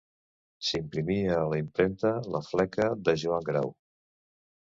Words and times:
S'imprimia 0.67 1.35
a 1.41 1.43
la 1.51 1.59
Impremta 1.63 2.13
La 2.37 2.41
Fleca, 2.47 2.87
de 3.09 3.15
Joan 3.25 3.45
Grau. 3.51 3.73